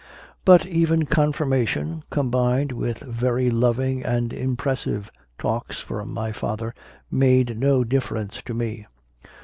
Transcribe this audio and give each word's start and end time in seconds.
But 0.45 0.65
even 0.65 1.05
Confirmation, 1.05 2.01
combined 2.09 2.71
with 2.71 3.01
very 3.01 3.51
loving 3.51 4.03
and 4.03 4.33
impressive 4.33 5.11
talks 5.37 5.79
from 5.79 6.11
my 6.11 6.31
father, 6.31 6.73
made 7.11 7.59
no 7.59 7.83
dif 7.83 8.07
ference 8.09 8.41
to 8.45 8.55
me. 8.55 8.87